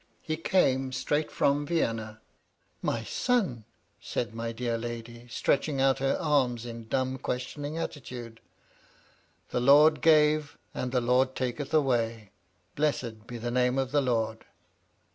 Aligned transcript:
He 0.23 0.35
came 0.35 0.91
straight 0.93 1.29
from 1.29 1.63
Vienna."" 1.63 2.21
My 2.81 3.03
son 3.03 3.57
V 3.57 3.63
said 4.01 4.33
my 4.33 4.51
dear 4.51 4.75
lady, 4.75 5.27
stretching 5.27 5.77
but 5.77 5.99
her 5.99 6.17
arms 6.19 6.65
in 6.65 6.87
dumb 6.87 7.19
questioning 7.19 7.77
attitude." 7.77 8.41
The 9.51 9.59
Lord 9.61 10.01
gave 10.01 10.57
and 10.73 10.91
the 10.91 11.01
Lord 11.01 11.35
taketh 11.35 11.71
away. 11.71 12.31
Blessed 12.75 13.27
be 13.27 13.37
the 13.37 13.51
name 13.51 13.77
of 13.77 13.91
the 13.91 14.01
Lord." 14.01 14.43